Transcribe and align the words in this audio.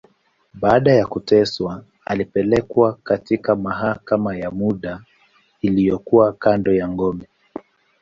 Baada 0.53 0.93
ya 0.93 1.05
kuteswa, 1.07 1.83
alipelekwa 2.05 2.93
katika 3.03 3.55
mahakama 3.55 4.35
ya 4.37 4.51
muda, 4.51 5.01
iliyokuwa 5.61 6.33
kando 6.33 6.73
ya 6.73 6.87
ngome. 6.89 7.27